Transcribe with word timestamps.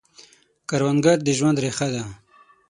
کروندګر 0.69 1.17
د 1.23 1.27
ژوند 1.37 1.57
ریښه 1.63 1.87
ده 1.93 2.03